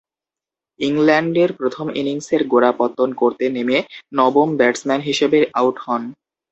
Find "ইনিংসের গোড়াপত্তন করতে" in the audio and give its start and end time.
1.95-3.45